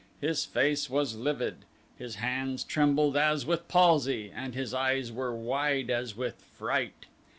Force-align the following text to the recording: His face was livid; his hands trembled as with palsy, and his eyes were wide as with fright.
His 0.19 0.45
face 0.45 0.89
was 0.89 1.13
livid; 1.15 1.57
his 1.95 2.15
hands 2.15 2.63
trembled 2.63 3.15
as 3.15 3.45
with 3.45 3.67
palsy, 3.67 4.31
and 4.33 4.55
his 4.55 4.73
eyes 4.73 5.11
were 5.11 5.35
wide 5.35 5.91
as 5.91 6.17
with 6.17 6.41
fright. 6.57 7.05